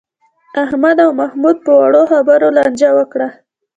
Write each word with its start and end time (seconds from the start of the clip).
احمد 0.63 0.97
او 1.05 1.09
محمود 1.21 1.57
په 1.65 1.71
وړو 1.81 2.01
خبرو 2.11 2.47
لانجه 2.57 2.89
وکړه. 2.97 3.27